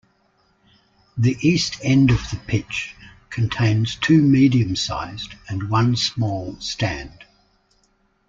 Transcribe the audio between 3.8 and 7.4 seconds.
two medium-sized and one small stand.